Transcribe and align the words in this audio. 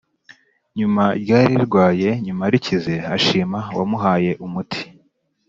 nyuma 0.77 1.03
ryari 1.21 1.45
rirwaye 1.61 2.09
nuko 2.25 2.45
rikize 2.53 2.95
ashima 3.15 3.59
uwamuhaye 3.73 4.31
umuti. 4.45 4.81